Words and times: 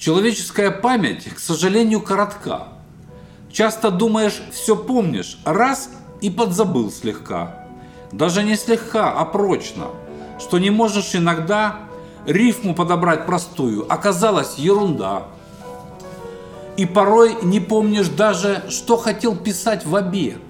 Человеческая 0.00 0.70
память, 0.70 1.24
к 1.24 1.38
сожалению, 1.38 2.00
коротка. 2.00 2.68
Часто 3.52 3.90
думаешь, 3.90 4.40
все 4.50 4.74
помнишь, 4.74 5.38
раз 5.44 5.90
и 6.22 6.30
подзабыл 6.30 6.90
слегка. 6.90 7.66
Даже 8.10 8.42
не 8.42 8.56
слегка, 8.56 9.12
а 9.12 9.26
прочно, 9.26 9.88
что 10.38 10.58
не 10.58 10.70
можешь 10.70 11.14
иногда 11.14 11.80
рифму 12.24 12.74
подобрать 12.74 13.26
простую, 13.26 13.84
оказалась 13.92 14.56
ерунда. 14.56 15.24
И 16.78 16.86
порой 16.86 17.36
не 17.42 17.60
помнишь 17.60 18.08
даже, 18.08 18.64
что 18.70 18.96
хотел 18.96 19.36
писать 19.36 19.84
в 19.84 19.94
обед. 19.94 20.40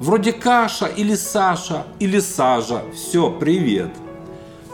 Вроде 0.00 0.32
каша 0.32 0.86
или 0.86 1.14
Саша 1.14 1.86
или 2.00 2.18
сажа. 2.18 2.82
Все, 2.92 3.30
привет. 3.30 3.92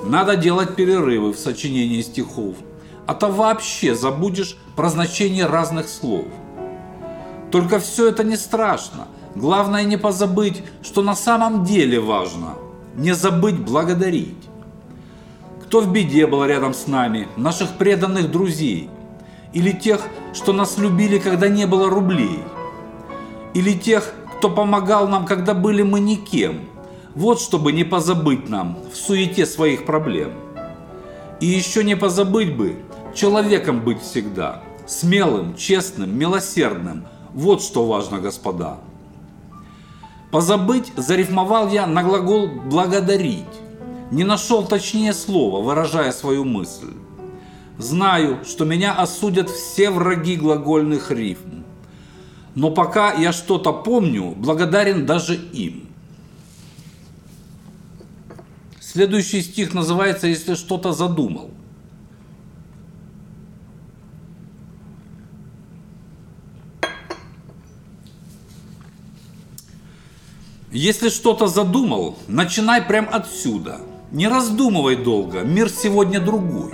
Надо 0.02 0.36
делать 0.36 0.76
перерывы 0.76 1.34
в 1.34 1.38
сочинении 1.38 2.00
стихов, 2.00 2.56
а 3.06 3.14
то 3.14 3.28
вообще 3.28 3.94
забудешь 3.94 4.56
про 4.76 4.88
значение 4.88 5.46
разных 5.46 5.88
слов. 5.88 6.26
Только 7.50 7.78
все 7.78 8.08
это 8.08 8.24
не 8.24 8.36
страшно. 8.36 9.06
Главное 9.34 9.84
не 9.84 9.96
позабыть, 9.96 10.62
что 10.82 11.02
на 11.02 11.14
самом 11.14 11.64
деле 11.64 12.00
важно. 12.00 12.54
Не 12.96 13.14
забыть 13.14 13.58
благодарить. 13.58 14.36
Кто 15.64 15.80
в 15.80 15.92
беде 15.92 16.26
был 16.26 16.44
рядом 16.44 16.72
с 16.72 16.86
нами, 16.86 17.28
наших 17.36 17.70
преданных 17.72 18.30
друзей. 18.30 18.88
Или 19.52 19.72
тех, 19.72 20.00
что 20.32 20.52
нас 20.52 20.78
любили, 20.78 21.18
когда 21.18 21.48
не 21.48 21.66
было 21.66 21.88
рублей. 21.88 22.40
Или 23.54 23.72
тех, 23.72 24.14
кто 24.38 24.50
помогал 24.50 25.08
нам, 25.08 25.26
когда 25.26 25.54
были 25.54 25.82
мы 25.82 26.00
никем. 26.00 26.68
Вот 27.14 27.40
чтобы 27.40 27.72
не 27.72 27.84
позабыть 27.84 28.48
нам 28.48 28.78
в 28.92 28.96
суете 28.96 29.46
своих 29.46 29.84
проблем. 29.84 30.32
И 31.40 31.46
еще 31.46 31.84
не 31.84 31.96
позабыть 31.96 32.56
бы 32.56 32.76
человеком 33.14 33.80
быть 33.80 34.02
всегда. 34.02 34.62
Смелым, 34.86 35.56
честным, 35.56 36.16
милосердным. 36.16 37.06
Вот 37.32 37.62
что 37.62 37.86
важно, 37.86 38.18
господа. 38.18 38.78
Позабыть 40.30 40.92
зарифмовал 40.96 41.68
я 41.68 41.86
на 41.86 42.02
глагол 42.02 42.48
«благодарить». 42.48 43.44
Не 44.10 44.24
нашел 44.24 44.64
точнее 44.64 45.12
слова, 45.12 45.62
выражая 45.62 46.12
свою 46.12 46.44
мысль. 46.44 46.92
Знаю, 47.78 48.44
что 48.44 48.64
меня 48.64 48.92
осудят 48.92 49.48
все 49.48 49.90
враги 49.90 50.36
глагольных 50.36 51.10
рифм. 51.10 51.64
Но 52.54 52.70
пока 52.70 53.12
я 53.12 53.32
что-то 53.32 53.72
помню, 53.72 54.34
благодарен 54.36 55.06
даже 55.06 55.34
им. 55.34 55.88
Следующий 58.80 59.42
стих 59.42 59.74
называется 59.74 60.28
«Если 60.28 60.54
что-то 60.54 60.92
задумал». 60.92 61.50
Если 70.74 71.08
что-то 71.08 71.46
задумал, 71.46 72.18
начинай 72.26 72.82
прямо 72.82 73.10
отсюда. 73.10 73.80
Не 74.10 74.26
раздумывай 74.26 74.96
долго, 74.96 75.42
мир 75.42 75.70
сегодня 75.70 76.18
другой. 76.18 76.72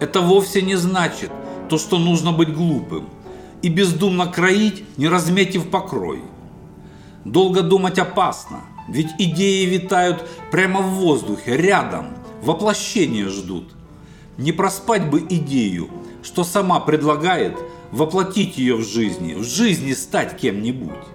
Это 0.00 0.20
вовсе 0.20 0.62
не 0.62 0.74
значит 0.74 1.30
то, 1.68 1.78
что 1.78 2.00
нужно 2.00 2.32
быть 2.32 2.52
глупым 2.52 3.08
и 3.62 3.68
бездумно 3.68 4.26
кроить, 4.26 4.82
не 4.96 5.06
разметив 5.06 5.70
покрой. 5.70 6.22
Долго 7.24 7.62
думать 7.62 8.00
опасно, 8.00 8.64
ведь 8.88 9.10
идеи 9.16 9.64
витают 9.66 10.28
прямо 10.50 10.80
в 10.80 10.90
воздухе, 10.94 11.56
рядом, 11.56 12.16
воплощения 12.42 13.28
ждут. 13.28 13.74
Не 14.38 14.50
проспать 14.50 15.08
бы 15.08 15.20
идею, 15.20 15.88
что 16.24 16.42
сама 16.42 16.80
предлагает 16.80 17.56
воплотить 17.92 18.58
ее 18.58 18.74
в 18.74 18.82
жизни, 18.84 19.34
в 19.34 19.44
жизни 19.44 19.92
стать 19.92 20.36
кем-нибудь. 20.36 21.06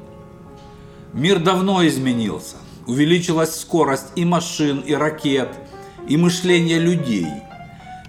Мир 1.13 1.39
давно 1.39 1.85
изменился, 1.85 2.55
увеличилась 2.87 3.59
скорость 3.59 4.07
и 4.15 4.23
машин, 4.23 4.79
и 4.79 4.93
ракет, 4.93 5.49
и 6.07 6.15
мышление 6.15 6.79
людей. 6.79 7.27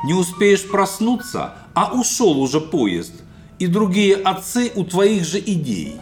Не 0.04 0.14
успеешь 0.14 0.68
проснуться, 0.68 1.54
а 1.74 1.92
ушел 1.92 2.40
уже 2.40 2.60
поезд, 2.60 3.12
и 3.58 3.66
другие 3.66 4.14
отцы 4.14 4.70
у 4.76 4.84
твоих 4.84 5.24
же 5.24 5.40
идей. 5.40 5.96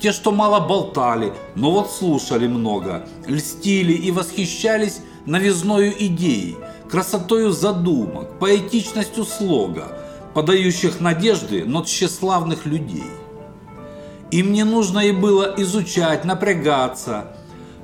Те, 0.00 0.12
что 0.12 0.32
мало 0.32 0.60
болтали, 0.66 1.34
но 1.56 1.72
вот 1.72 1.90
слушали 1.90 2.46
много, 2.46 3.06
льстили 3.26 3.92
и 3.92 4.10
восхищались 4.10 5.00
новизною 5.26 5.92
идеей, 6.06 6.56
красотою 6.90 7.52
задумок, 7.52 8.38
поэтичностью 8.38 9.24
слога, 9.24 9.88
подающих 10.32 11.00
надежды, 11.00 11.64
но 11.66 11.84
тщеславных 11.84 12.64
людей. 12.64 13.04
Им 14.30 14.52
не 14.52 14.64
нужно 14.64 15.00
и 15.00 15.12
было 15.12 15.54
изучать, 15.56 16.24
напрягаться, 16.24 17.28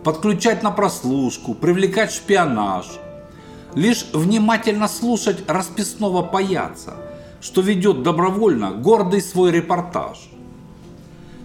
подключать 0.05 0.63
на 0.63 0.71
прослушку, 0.71 1.55
привлекать 1.55 2.13
шпионаж. 2.13 2.87
Лишь 3.75 4.07
внимательно 4.13 4.89
слушать 4.89 5.49
расписного 5.49 6.23
паяца– 6.23 6.95
что 7.43 7.61
ведет 7.61 8.05
добровольно 8.05 8.71
гордый 8.71 9.21
свой 9.21 9.51
репортаж. 9.51 10.31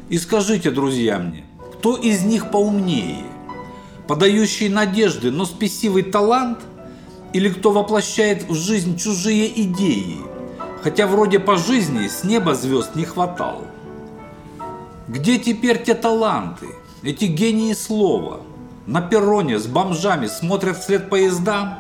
И 0.10 0.18
скажите, 0.20 0.70
друзья 0.70 1.18
мне, 1.18 1.44
кто 1.74 1.98
из 1.98 2.24
них 2.24 2.52
поумнее? 2.52 3.26
Подающий 4.08 4.70
надежды, 4.70 5.32
но 5.32 5.46
спесивый 5.46 6.04
талант? 6.04 6.60
Или 7.34 7.50
кто 7.50 7.72
воплощает 7.72 8.48
в 8.48 8.54
жизнь 8.54 8.96
чужие 8.96 9.62
идеи, 9.64 10.18
хотя 10.82 11.08
вроде 11.08 11.40
по 11.40 11.58
жизни 11.58 12.08
с 12.08 12.24
неба 12.24 12.56
звезд 12.56 12.96
не 12.96 13.04
хватало? 13.04 13.66
Где 15.08 15.40
теперь 15.40 15.82
те 15.82 15.94
таланты, 15.94 16.68
эти 17.02 17.26
гении 17.26 17.72
слова? 17.72 18.42
На 18.86 19.00
перроне 19.02 19.58
с 19.58 19.66
бомжами 19.66 20.28
смотрят 20.28 20.78
вслед 20.78 21.10
поездам? 21.10 21.76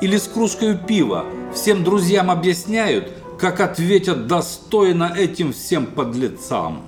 Или 0.00 0.16
с 0.16 0.28
кружкой 0.28 0.78
пива 0.78 1.24
всем 1.52 1.82
друзьям 1.82 2.30
объясняют, 2.30 3.12
как 3.36 3.58
ответят 3.58 4.28
достойно 4.28 5.12
этим 5.16 5.52
всем 5.52 5.86
подлецам. 5.86 6.82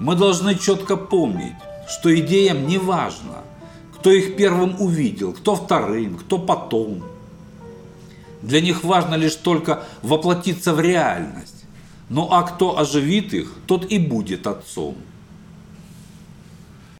Мы 0.00 0.16
должны 0.16 0.56
четко 0.56 0.96
помнить, 0.96 1.54
что 1.88 2.12
идеям 2.18 2.66
не 2.66 2.78
важно, 2.78 3.42
кто 3.96 4.10
их 4.10 4.34
первым 4.34 4.80
увидел, 4.80 5.32
кто 5.32 5.54
вторым, 5.54 6.16
кто 6.16 6.38
потом. 6.38 7.04
Для 8.42 8.60
них 8.60 8.82
важно 8.82 9.14
лишь 9.14 9.36
только 9.36 9.84
воплотиться 10.02 10.74
в 10.74 10.80
реальность. 10.80 11.53
Ну 12.08 12.28
а 12.30 12.42
кто 12.42 12.78
оживит 12.78 13.32
их, 13.34 13.54
тот 13.66 13.90
и 13.90 13.98
будет 13.98 14.46
отцом. 14.46 14.96